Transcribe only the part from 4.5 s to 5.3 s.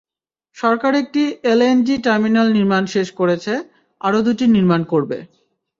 নির্মাণ করবে।